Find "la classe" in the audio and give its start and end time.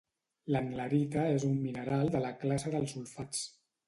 2.23-2.73